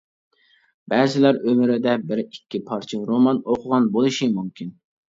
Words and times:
بەزىلەر 0.93 1.37
ئۆمرىدە 1.51 1.95
بىر 2.13 2.23
ئىككى 2.25 2.65
پارچە 2.73 3.03
رومان 3.13 3.45
ئوقۇغان 3.47 3.91
بولۇشى 3.97 4.35
مۇمكىن. 4.37 4.79